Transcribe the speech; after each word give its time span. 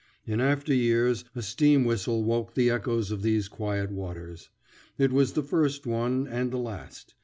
In 0.25 0.41
after 0.41 0.73
years 0.73 1.25
a 1.35 1.43
steam 1.43 1.85
whistle 1.85 2.23
woke 2.23 2.55
the 2.55 2.71
echoes 2.71 3.11
of 3.11 3.21
these 3.21 3.47
quiet 3.47 3.91
waters. 3.91 4.49
It 4.97 5.11
was 5.11 5.33
the 5.33 5.43
first 5.43 5.85
one, 5.85 6.27
and 6.27 6.49
the 6.49 6.57
last. 6.57 7.13